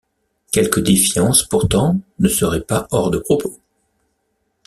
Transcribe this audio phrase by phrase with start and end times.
[0.51, 3.59] Quelque défiance pourtant ne serait pas hors de propos.